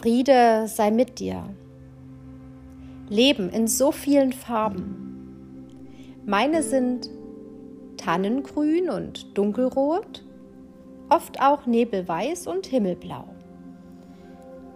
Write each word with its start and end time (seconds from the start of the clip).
Friede 0.00 0.66
sei 0.66 0.90
mit 0.90 1.18
dir. 1.18 1.44
Leben 3.10 3.50
in 3.50 3.68
so 3.68 3.92
vielen 3.92 4.32
Farben. 4.32 6.16
Meine 6.24 6.62
sind 6.62 7.10
Tannengrün 7.98 8.88
und 8.88 9.36
Dunkelrot, 9.36 10.24
oft 11.10 11.42
auch 11.42 11.66
Nebelweiß 11.66 12.46
und 12.46 12.66
Himmelblau. 12.66 13.24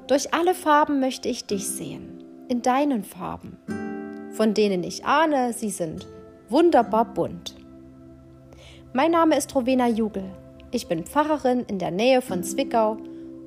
Durch 0.09 0.34
alle 0.34 0.52
Farben 0.52 1.01
möchte 1.01 1.30
ich 1.30 1.47
dich 1.47 1.66
sehen, 1.69 2.23
in 2.48 2.61
deinen 2.61 3.02
Farben, 3.02 3.56
von 4.33 4.52
denen 4.52 4.84
ich 4.84 5.06
ahne, 5.06 5.55
sie 5.55 5.70
sind 5.70 6.06
wunderbar 6.51 7.06
bunt. 7.06 7.55
Mein 8.93 9.12
Name 9.12 9.38
ist 9.38 9.55
Rowena 9.55 9.88
Jugel. 9.88 10.25
Ich 10.70 10.87
bin 10.87 11.05
Pfarrerin 11.05 11.61
in 11.61 11.79
der 11.79 11.93
Nähe 11.93 12.20
von 12.20 12.43
Zwickau 12.43 12.98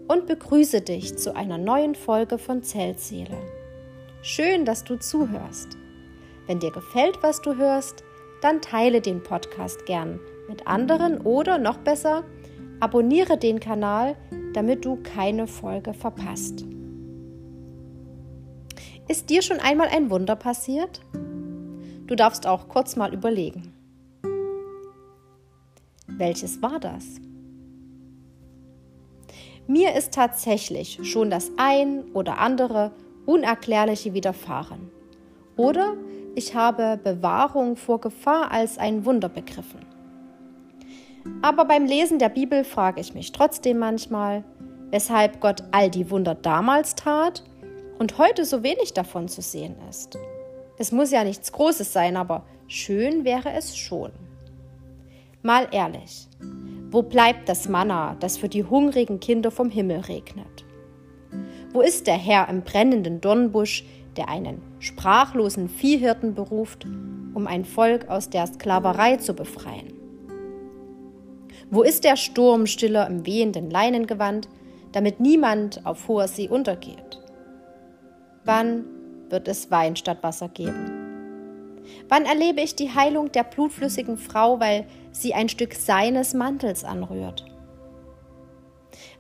und 0.08 0.26
begrüße 0.26 0.82
dich 0.82 1.18
zu 1.18 1.36
einer 1.36 1.58
neuen 1.58 1.96
Folge 1.96 2.38
von 2.38 2.64
Zellseele. 2.64 3.38
Schön, 4.22 4.66
dass 4.66 4.84
du 4.84 4.98
zuhörst. 4.98 5.78
Wenn 6.48 6.60
dir 6.60 6.72
gefällt, 6.72 7.22
was 7.22 7.42
du 7.42 7.56
hörst, 7.56 8.04
dann 8.42 8.62
teile 8.62 9.02
den 9.02 9.22
Podcast 9.22 9.86
gern 9.86 10.20
mit 10.48 10.66
anderen 10.68 11.20
oder 11.20 11.58
noch 11.58 11.78
besser, 11.78 12.24
abonniere 12.80 13.38
den 13.38 13.60
Kanal, 13.60 14.16
damit 14.54 14.86
du 14.86 14.98
keine 15.04 15.48
Folge 15.48 15.94
verpasst. 15.94 16.66
Ist 19.08 19.30
dir 19.30 19.42
schon 19.42 19.60
einmal 19.60 19.88
ein 19.88 20.10
Wunder 20.10 20.36
passiert? 20.36 21.02
Du 22.08 22.16
darfst 22.16 22.46
auch 22.48 22.68
kurz 22.68 22.96
mal 22.96 23.14
überlegen. 23.14 23.74
Welches 26.08 26.62
war 26.62 26.80
das? 26.80 27.20
Mir 29.68 29.96
ist 29.96 30.14
tatsächlich 30.14 31.00
schon 31.04 31.30
das 31.30 31.52
ein 31.58 32.06
oder 32.14 32.38
andere 32.38 32.92
Unerklärliche 33.26 34.14
widerfahren. 34.14 34.90
Oder 35.58 35.96
ich 36.36 36.56
habe 36.56 36.98
Bewahrung 37.04 37.76
vor 37.76 38.00
Gefahr 38.00 38.52
als 38.52 38.78
ein 38.78 39.04
Wunder 39.04 39.28
begriffen. 39.28 39.82
Aber 41.42 41.66
beim 41.66 41.86
Lesen 41.86 42.18
der 42.20 42.30
Bibel 42.30 42.64
frage 42.64 43.02
ich 43.02 43.14
mich 43.14 43.34
trotzdem 43.34 43.80
manchmal, 43.80 44.46
weshalb 44.90 45.42
Gott 45.42 45.64
all 45.72 45.90
die 45.90 46.10
Wunder 46.10 46.36
damals 46.36 46.96
tat 46.96 47.44
und 48.00 48.18
heute 48.18 48.46
so 48.46 48.64
wenig 48.64 48.94
davon 48.94 49.28
zu 49.28 49.42
sehen 49.42 49.76
ist. 49.90 50.18
Es 50.78 50.94
muss 50.94 51.12
ja 51.12 51.26
nichts 51.26 51.52
Großes 51.52 51.92
sein, 51.92 52.16
aber 52.16 52.46
schön 52.68 53.26
wäre 53.26 53.52
es 53.52 53.76
schon. 53.76 54.12
Mal 55.42 55.68
ehrlich, 55.72 56.28
wo 56.90 57.02
bleibt 57.02 57.50
das 57.50 57.68
Manna, 57.68 58.16
das 58.20 58.38
für 58.38 58.48
die 58.48 58.64
hungrigen 58.64 59.20
Kinder 59.20 59.52
vom 59.52 59.70
Himmel 59.70 60.00
regnet? 60.02 60.66
Wo 61.74 61.82
ist 61.82 62.08
der 62.08 62.18
Herr 62.18 62.48
im 62.50 62.62
brennenden 62.62 63.20
Dornbusch, 63.20 63.84
der 64.16 64.30
einen 64.30 64.62
sprachlosen 64.80 65.70
Viehhirten 65.70 66.34
beruft, 66.34 66.86
um 67.34 67.46
ein 67.46 67.66
Volk 67.66 68.10
aus 68.10 68.30
der 68.30 68.48
Sklaverei 68.48 69.18
zu 69.18 69.34
befreien? 69.34 69.94
Wo 71.70 71.84
ist 71.84 72.06
der 72.06 72.16
Sturmstiller 72.16 73.08
im 73.08 73.26
wehenden 73.26 73.70
Leinengewand, 73.70 74.48
damit 74.94 75.20
niemand 75.20 75.86
auf 75.86 76.08
hoher 76.08 76.30
See 76.30 76.48
untergeht? 76.48 77.22
Wann 78.46 78.86
wird 79.30 79.50
es 79.50 79.70
Wein 79.70 79.98
statt 79.98 80.20
Wasser 80.24 80.48
geben? 80.48 80.97
Wann 82.10 82.26
erlebe 82.26 82.62
ich 82.62 82.76
die 82.76 82.94
Heilung 82.94 83.32
der 83.32 83.44
blutflüssigen 83.44 84.18
Frau, 84.18 84.60
weil 84.60 84.86
sie 85.12 85.34
ein 85.34 85.50
Stück 85.50 85.74
seines 85.74 86.34
Mantels 86.34 86.84
anrührt? 86.84 87.46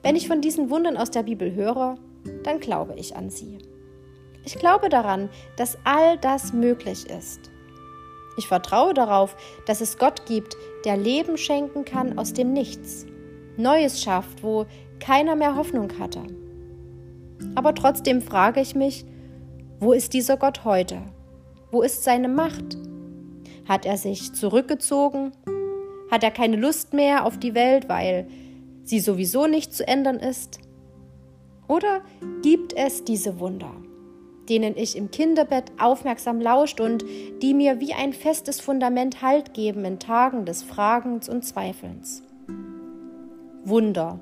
Wenn 0.03 0.15
ich 0.15 0.27
von 0.27 0.41
diesen 0.41 0.69
Wundern 0.69 0.97
aus 0.97 1.11
der 1.11 1.23
Bibel 1.23 1.53
höre, 1.53 1.97
dann 2.43 2.59
glaube 2.59 2.93
ich 2.95 3.15
an 3.15 3.29
sie. 3.29 3.59
Ich 4.45 4.57
glaube 4.57 4.89
daran, 4.89 5.29
dass 5.57 5.77
all 5.83 6.17
das 6.17 6.53
möglich 6.53 7.09
ist. 7.09 7.51
Ich 8.37 8.47
vertraue 8.47 8.93
darauf, 8.93 9.35
dass 9.65 9.81
es 9.81 9.97
Gott 9.97 10.25
gibt, 10.25 10.55
der 10.85 10.95
Leben 10.95 11.37
schenken 11.37 11.85
kann 11.85 12.17
aus 12.17 12.33
dem 12.33 12.53
Nichts, 12.53 13.05
Neues 13.57 14.01
schafft, 14.01 14.43
wo 14.43 14.65
keiner 14.99 15.35
mehr 15.35 15.55
Hoffnung 15.55 15.99
hatte. 15.99 16.21
Aber 17.55 17.73
trotzdem 17.73 18.21
frage 18.21 18.61
ich 18.61 18.75
mich, 18.75 19.05
wo 19.79 19.91
ist 19.91 20.13
dieser 20.13 20.37
Gott 20.37 20.63
heute? 20.63 21.01
Wo 21.69 21.81
ist 21.81 22.03
seine 22.03 22.29
Macht? 22.29 22.77
Hat 23.67 23.85
er 23.85 23.97
sich 23.97 24.33
zurückgezogen? 24.33 25.33
Hat 26.09 26.23
er 26.23 26.31
keine 26.31 26.55
Lust 26.55 26.93
mehr 26.93 27.25
auf 27.25 27.37
die 27.37 27.55
Welt, 27.55 27.89
weil 27.89 28.27
sie 28.83 29.01
sowieso 29.01 29.47
nicht 29.47 29.73
zu 29.73 29.85
ändern 29.85 30.17
ist? 30.17 30.59
Oder 31.67 32.01
gibt 32.41 32.71
es 32.73 33.03
diese 33.03 33.41
Wunder, 33.41 33.71
denen 34.47 34.77
ich 34.77 34.95
im 34.95 35.11
Kinderbett 35.11 35.73
aufmerksam 35.77 36.39
lauscht 36.39 36.79
und 36.79 37.03
die 37.41 37.53
mir 37.53 37.81
wie 37.81 37.93
ein 37.93 38.13
festes 38.13 38.61
Fundament 38.61 39.21
Halt 39.21 39.53
geben 39.53 39.83
in 39.83 39.99
Tagen 39.99 40.45
des 40.45 40.63
Fragens 40.63 41.27
und 41.27 41.43
Zweifelns? 41.43 42.23
Wunder, 43.65 44.21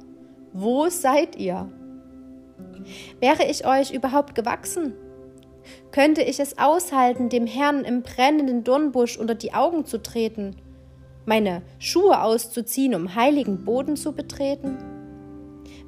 wo 0.53 0.89
seid 0.89 1.35
ihr? 1.35 1.71
Wäre 3.19 3.45
ich 3.45 3.67
euch 3.67 3.93
überhaupt 3.93 4.33
gewachsen? 4.33 4.95
Könnte 5.91 6.21
ich 6.21 6.39
es 6.39 6.57
aushalten, 6.57 7.29
dem 7.29 7.47
Herrn 7.47 7.83
im 7.83 8.01
brennenden 8.01 8.63
Dornbusch 8.63 9.17
unter 9.17 9.35
die 9.35 9.53
Augen 9.53 9.85
zu 9.85 10.01
treten, 10.01 10.55
meine 11.25 11.61
Schuhe 11.79 12.21
auszuziehen, 12.21 12.95
um 12.95 13.15
heiligen 13.15 13.65
Boden 13.65 13.95
zu 13.95 14.13
betreten? 14.13 14.77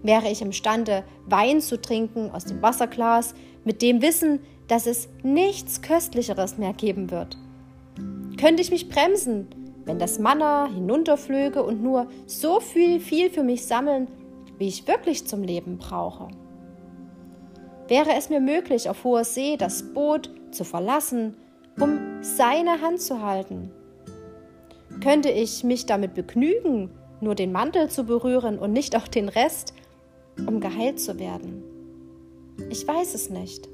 Wäre 0.03 0.29
ich 0.29 0.41
imstande, 0.41 1.03
Wein 1.25 1.61
zu 1.61 1.81
trinken 1.81 2.31
aus 2.31 2.45
dem 2.45 2.61
Wasserglas, 2.61 3.33
mit 3.63 3.81
dem 3.81 4.01
Wissen, 4.01 4.39
dass 4.67 4.87
es 4.87 5.09
nichts 5.23 5.81
Köstlicheres 5.81 6.57
mehr 6.57 6.73
geben 6.73 7.11
wird? 7.11 7.37
Könnte 8.39 8.61
ich 8.61 8.71
mich 8.71 8.89
bremsen, 8.89 9.47
wenn 9.85 9.99
das 9.99 10.19
Manna 10.19 10.67
hinunterflöge 10.67 11.63
und 11.63 11.81
nur 11.81 12.07
so 12.25 12.59
viel, 12.59 12.99
viel 12.99 13.29
für 13.29 13.43
mich 13.43 13.65
sammeln, 13.65 14.07
wie 14.57 14.67
ich 14.67 14.87
wirklich 14.87 15.25
zum 15.25 15.43
Leben 15.43 15.77
brauche? 15.77 16.27
Wäre 17.87 18.13
es 18.17 18.29
mir 18.29 18.39
möglich, 18.39 18.89
auf 18.89 19.03
hoher 19.03 19.23
See 19.23 19.57
das 19.57 19.83
Boot 19.93 20.29
zu 20.51 20.63
verlassen, 20.63 21.35
um 21.79 21.99
seine 22.21 22.81
Hand 22.81 23.01
zu 23.01 23.21
halten? 23.21 23.71
Könnte 25.01 25.29
ich 25.29 25.63
mich 25.63 25.85
damit 25.85 26.13
begnügen, 26.13 26.89
nur 27.21 27.35
den 27.35 27.51
Mantel 27.51 27.89
zu 27.89 28.03
berühren 28.03 28.57
und 28.57 28.73
nicht 28.73 28.95
auch 28.95 29.07
den 29.07 29.29
Rest, 29.29 29.73
um 30.45 30.59
geheilt 30.59 30.99
zu 30.99 31.19
werden? 31.19 31.63
Ich 32.69 32.87
weiß 32.87 33.13
es 33.13 33.29
nicht. 33.29 33.69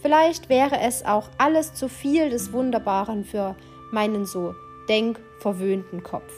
Vielleicht 0.00 0.48
wäre 0.48 0.80
es 0.80 1.04
auch 1.04 1.28
alles 1.38 1.74
zu 1.74 1.88
viel 1.88 2.30
des 2.30 2.52
Wunderbaren 2.52 3.24
für 3.24 3.56
meinen 3.90 4.24
so 4.24 4.54
denkverwöhnten 4.88 6.02
Kopf. 6.02 6.32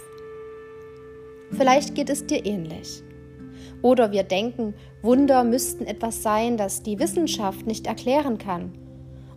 Vielleicht 1.50 1.94
geht 1.94 2.10
es 2.10 2.26
dir 2.26 2.44
ähnlich. 2.44 3.02
Oder 3.82 4.12
wir 4.12 4.22
denken, 4.22 4.74
Wunder 5.02 5.42
müssten 5.42 5.84
etwas 5.84 6.22
sein, 6.22 6.56
das 6.56 6.82
die 6.82 7.00
Wissenschaft 7.00 7.66
nicht 7.66 7.86
erklären 7.86 8.38
kann. 8.38 8.72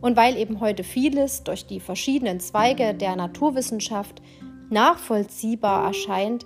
Und 0.01 0.15
weil 0.15 0.37
eben 0.37 0.59
heute 0.59 0.83
vieles 0.83 1.43
durch 1.43 1.65
die 1.65 1.79
verschiedenen 1.79 2.39
Zweige 2.39 2.93
der 2.93 3.15
Naturwissenschaft 3.15 4.21
nachvollziehbar 4.69 5.87
erscheint, 5.87 6.45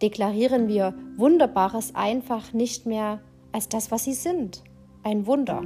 deklarieren 0.00 0.68
wir 0.68 0.94
Wunderbares 1.16 1.94
einfach 1.94 2.52
nicht 2.52 2.86
mehr 2.86 3.20
als 3.52 3.68
das, 3.68 3.90
was 3.90 4.04
sie 4.04 4.14
sind, 4.14 4.62
ein 5.02 5.26
Wunder. 5.26 5.62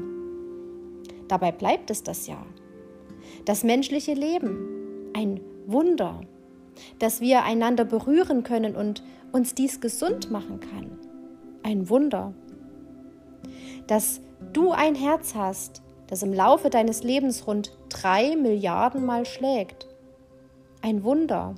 Dabei 1.28 1.52
bleibt 1.52 1.90
es 1.90 2.02
das 2.02 2.26
ja. 2.26 2.44
Das 3.44 3.62
menschliche 3.62 4.14
Leben, 4.14 5.10
ein 5.14 5.40
Wunder, 5.66 6.22
dass 6.98 7.20
wir 7.20 7.44
einander 7.44 7.84
berühren 7.84 8.42
können 8.42 8.74
und 8.74 9.02
uns 9.32 9.54
dies 9.54 9.80
gesund 9.80 10.30
machen 10.30 10.60
kann 10.60 11.03
ein 11.64 11.88
Wunder. 11.88 12.32
Dass 13.88 14.20
du 14.52 14.70
ein 14.70 14.94
Herz 14.94 15.34
hast, 15.34 15.82
das 16.06 16.22
im 16.22 16.32
Laufe 16.32 16.70
deines 16.70 17.02
Lebens 17.02 17.46
rund 17.46 17.76
drei 17.88 18.36
Milliarden 18.36 19.04
Mal 19.04 19.26
schlägt. 19.26 19.88
Ein 20.82 21.02
Wunder. 21.02 21.54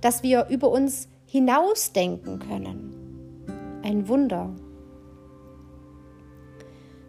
Dass 0.00 0.22
wir 0.22 0.48
über 0.48 0.70
uns 0.70 1.08
hinausdenken 1.26 2.38
können. 2.38 3.80
Ein 3.82 4.08
Wunder. 4.08 4.50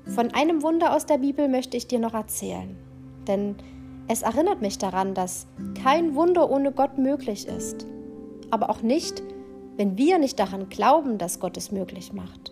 Von 0.06 0.34
einem 0.34 0.62
Wunder 0.62 0.94
aus 0.94 1.06
der 1.06 1.18
Bibel 1.18 1.48
möchte 1.48 1.78
ich 1.78 1.88
dir 1.88 2.00
noch 2.00 2.14
erzählen, 2.14 2.78
denn 3.28 3.56
es 4.08 4.22
erinnert 4.22 4.62
mich 4.62 4.78
daran, 4.78 5.16
dass 5.16 5.48
kein 5.82 6.14
Wunder 6.14 6.52
ohne 6.52 6.72
Gott 6.72 7.00
möglich 7.00 7.48
ist, 7.48 7.88
aber 8.52 8.70
auch 8.70 8.84
nicht 8.84 9.24
wenn 9.78 9.98
wir 9.98 10.18
nicht 10.18 10.40
daran 10.40 10.70
glauben, 10.70 11.18
dass 11.18 11.40
Gott 11.40 11.58
es 11.58 11.72
möglich 11.72 12.14
macht. 12.14 12.52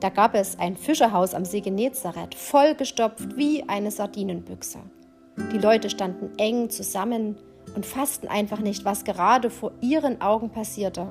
Da 0.00 0.08
gab 0.08 0.34
es 0.34 0.58
ein 0.58 0.76
Fischerhaus 0.76 1.34
am 1.34 1.44
See 1.44 1.60
Genezareth, 1.60 2.34
vollgestopft 2.34 3.36
wie 3.36 3.64
eine 3.68 3.90
Sardinenbüchse. 3.90 4.78
Die 5.52 5.58
Leute 5.58 5.90
standen 5.90 6.30
eng 6.38 6.70
zusammen 6.70 7.36
und 7.74 7.86
fassten 7.86 8.28
einfach 8.28 8.60
nicht, 8.60 8.84
was 8.84 9.04
gerade 9.04 9.50
vor 9.50 9.72
ihren 9.80 10.20
Augen 10.20 10.50
passierte. 10.50 11.08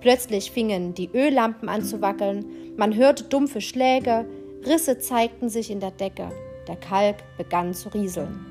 Plötzlich 0.00 0.50
fingen 0.50 0.94
die 0.94 1.10
Öllampen 1.14 1.68
an 1.68 1.82
zu 1.82 2.00
wackeln, 2.00 2.74
man 2.76 2.94
hörte 2.94 3.24
dumpfe 3.24 3.60
Schläge, 3.60 4.26
Risse 4.66 4.98
zeigten 4.98 5.48
sich 5.48 5.70
in 5.70 5.80
der 5.80 5.92
Decke, 5.92 6.28
der 6.68 6.76
Kalk 6.76 7.16
begann 7.38 7.72
zu 7.72 7.88
rieseln. 7.90 8.46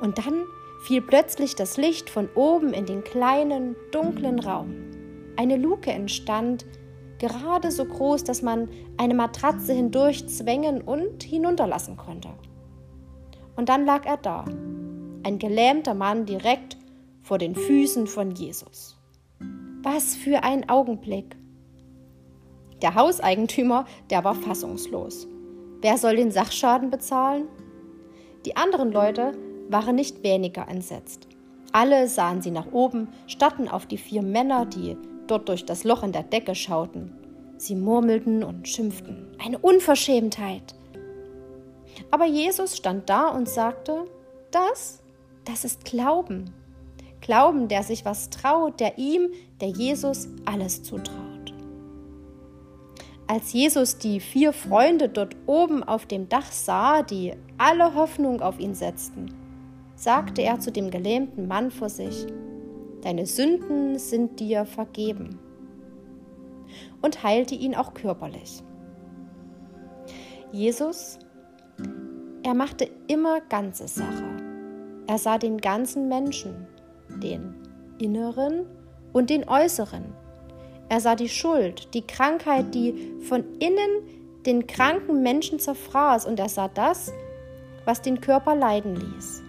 Und 0.00 0.18
dann 0.18 0.44
fiel 0.80 1.02
plötzlich 1.02 1.54
das 1.54 1.76
Licht 1.76 2.10
von 2.10 2.28
oben 2.34 2.72
in 2.72 2.86
den 2.86 3.04
kleinen, 3.04 3.76
dunklen 3.92 4.40
Raum. 4.40 4.74
Eine 5.36 5.56
Luke 5.56 5.90
entstand, 5.90 6.66
gerade 7.18 7.70
so 7.70 7.84
groß, 7.84 8.24
dass 8.24 8.42
man 8.42 8.68
eine 8.96 9.14
Matratze 9.14 9.72
hindurch 9.72 10.26
zwängen 10.28 10.80
und 10.80 11.22
hinunterlassen 11.22 11.96
konnte. 11.96 12.30
Und 13.56 13.68
dann 13.68 13.84
lag 13.84 14.06
er 14.06 14.16
da, 14.16 14.44
ein 15.22 15.38
gelähmter 15.38 15.94
Mann 15.94 16.24
direkt 16.24 16.78
vor 17.22 17.38
den 17.38 17.54
Füßen 17.54 18.06
von 18.06 18.32
Jesus. 18.32 18.96
Was 19.82 20.16
für 20.16 20.42
ein 20.42 20.68
Augenblick! 20.68 21.36
Der 22.80 22.94
Hauseigentümer, 22.94 23.84
der 24.08 24.24
war 24.24 24.34
fassungslos. 24.34 25.28
Wer 25.82 25.98
soll 25.98 26.16
den 26.16 26.30
Sachschaden 26.30 26.90
bezahlen? 26.90 27.48
Die 28.46 28.56
anderen 28.56 28.90
Leute 28.90 29.32
waren 29.70 29.96
nicht 29.96 30.22
weniger 30.22 30.68
entsetzt. 30.68 31.26
Alle 31.72 32.08
sahen 32.08 32.42
sie 32.42 32.50
nach 32.50 32.72
oben, 32.72 33.08
starrten 33.26 33.68
auf 33.68 33.86
die 33.86 33.98
vier 33.98 34.22
Männer, 34.22 34.66
die 34.66 34.96
dort 35.26 35.48
durch 35.48 35.64
das 35.64 35.84
Loch 35.84 36.02
in 36.02 36.12
der 36.12 36.24
Decke 36.24 36.54
schauten. 36.54 37.12
Sie 37.56 37.76
murmelten 37.76 38.42
und 38.42 38.66
schimpften. 38.66 39.28
Eine 39.38 39.58
Unverschämtheit. 39.58 40.74
Aber 42.10 42.24
Jesus 42.24 42.76
stand 42.76 43.08
da 43.08 43.28
und 43.28 43.48
sagte, 43.48 44.06
das, 44.50 45.02
das 45.44 45.64
ist 45.64 45.84
Glauben. 45.84 46.52
Glauben, 47.20 47.68
der 47.68 47.82
sich 47.82 48.04
was 48.04 48.30
traut, 48.30 48.80
der 48.80 48.98
ihm, 48.98 49.28
der 49.60 49.68
Jesus, 49.68 50.28
alles 50.46 50.82
zutraut. 50.82 51.20
Als 53.26 53.52
Jesus 53.52 53.98
die 53.98 54.18
vier 54.18 54.52
Freunde 54.52 55.08
dort 55.08 55.36
oben 55.46 55.84
auf 55.84 56.06
dem 56.06 56.28
Dach 56.28 56.50
sah, 56.50 57.02
die 57.02 57.34
alle 57.58 57.94
Hoffnung 57.94 58.40
auf 58.40 58.58
ihn 58.58 58.74
setzten, 58.74 59.32
sagte 60.00 60.40
er 60.40 60.58
zu 60.60 60.72
dem 60.72 60.90
gelähmten 60.90 61.46
Mann 61.46 61.70
vor 61.70 61.90
sich, 61.90 62.26
Deine 63.02 63.26
Sünden 63.26 63.98
sind 63.98 64.40
dir 64.40 64.66
vergeben 64.66 65.38
und 67.00 67.22
heilte 67.22 67.54
ihn 67.54 67.74
auch 67.74 67.94
körperlich. 67.94 68.62
Jesus, 70.52 71.18
er 72.42 72.54
machte 72.54 72.90
immer 73.08 73.40
ganze 73.40 73.88
Sache. 73.88 74.36
Er 75.06 75.16
sah 75.16 75.38
den 75.38 75.58
ganzen 75.58 76.08
Menschen, 76.08 76.66
den 77.22 77.54
inneren 77.98 78.66
und 79.12 79.30
den 79.30 79.48
äußeren. 79.48 80.04
Er 80.90 81.00
sah 81.00 81.14
die 81.14 81.28
Schuld, 81.28 81.94
die 81.94 82.06
Krankheit, 82.06 82.74
die 82.74 83.16
von 83.28 83.44
innen 83.60 84.42
den 84.44 84.66
kranken 84.66 85.22
Menschen 85.22 85.58
zerfraß 85.58 86.26
und 86.26 86.38
er 86.38 86.48
sah 86.48 86.68
das, 86.68 87.12
was 87.84 88.02
den 88.02 88.20
Körper 88.20 88.54
leiden 88.54 88.96
ließ. 88.96 89.42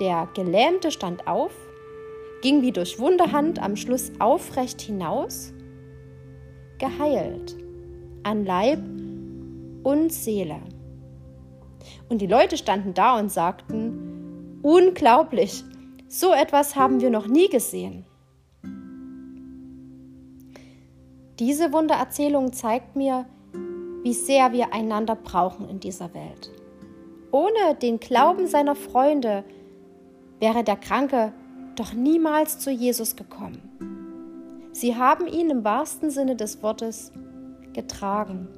Der 0.00 0.28
Gelähmte 0.34 0.90
stand 0.90 1.26
auf, 1.26 1.52
ging 2.40 2.62
wie 2.62 2.72
durch 2.72 2.98
Wunderhand 2.98 3.62
am 3.62 3.76
Schluss 3.76 4.10
aufrecht 4.18 4.80
hinaus, 4.80 5.52
geheilt 6.78 7.54
an 8.22 8.46
Leib 8.46 8.80
und 9.82 10.10
Seele. 10.10 10.56
Und 12.08 12.22
die 12.22 12.26
Leute 12.26 12.56
standen 12.56 12.94
da 12.94 13.18
und 13.18 13.30
sagten, 13.30 14.58
unglaublich, 14.62 15.64
so 16.08 16.32
etwas 16.32 16.76
haben 16.76 17.02
wir 17.02 17.10
noch 17.10 17.26
nie 17.26 17.50
gesehen. 17.50 18.06
Diese 21.38 21.72
Wundererzählung 21.74 22.54
zeigt 22.54 22.96
mir, 22.96 23.26
wie 24.02 24.14
sehr 24.14 24.52
wir 24.52 24.72
einander 24.72 25.14
brauchen 25.14 25.68
in 25.68 25.78
dieser 25.78 26.12
Welt. 26.14 26.50
Ohne 27.32 27.74
den 27.80 28.00
Glauben 28.00 28.46
seiner 28.46 28.74
Freunde 28.74 29.44
wäre 30.40 30.64
der 30.64 30.76
Kranke 30.76 31.32
doch 31.76 31.92
niemals 31.92 32.58
zu 32.58 32.70
Jesus 32.70 33.14
gekommen. 33.14 33.62
Sie 34.72 34.96
haben 34.96 35.26
ihn 35.26 35.50
im 35.50 35.64
wahrsten 35.64 36.10
Sinne 36.10 36.36
des 36.36 36.62
Wortes 36.62 37.12
getragen. 37.72 38.48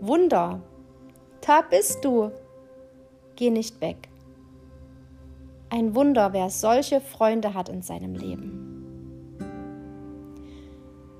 Wunder, 0.00 0.60
da 1.46 1.60
bist 1.62 2.04
du. 2.04 2.30
Geh 3.36 3.50
nicht 3.50 3.80
weg. 3.80 4.08
Ein 5.68 5.94
Wunder, 5.94 6.32
wer 6.32 6.50
solche 6.50 7.00
Freunde 7.00 7.54
hat 7.54 7.68
in 7.68 7.82
seinem 7.82 8.14
Leben. 8.14 8.66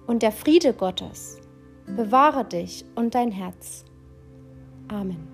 Und 0.06 0.22
der 0.22 0.32
Friede 0.32 0.72
Gottes 0.72 1.38
bewahre 1.86 2.44
dich 2.44 2.84
und 2.96 3.14
dein 3.14 3.30
Herz. 3.30 3.84
Amen. 4.88 5.28